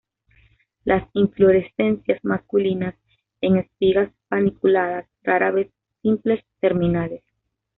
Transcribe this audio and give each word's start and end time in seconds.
Las 0.83 1.07
inflorescencias 1.13 2.23
masculinas 2.25 2.95
en 3.39 3.57
espigas 3.57 4.11
paniculadas, 4.29 5.05
rara 5.21 5.51
vez 5.51 5.69
simples, 6.01 6.43
terminales. 6.59 7.21